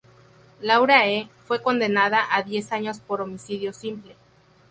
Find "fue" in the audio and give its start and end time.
1.45-1.61